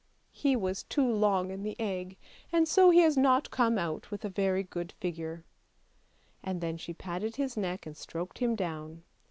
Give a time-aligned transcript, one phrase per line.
[0.31, 2.17] He was too long in the egg,
[2.51, 5.45] and so he has not come out with a very good figure."
[6.41, 9.03] And then she patted his neck and stroked him down.